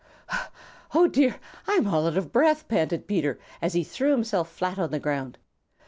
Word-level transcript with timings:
"Oh, 0.95 1.07
dear, 1.07 1.35
I'm 1.67 1.85
all 1.85 2.07
out 2.07 2.17
of 2.17 2.31
breath," 2.31 2.67
panted 2.67 3.05
Peter, 3.05 3.37
as 3.61 3.73
he 3.73 3.83
threw 3.83 4.09
himself 4.13 4.49
flat 4.49 4.79
on 4.79 4.89
the 4.89 4.99
ground. 4.99 5.37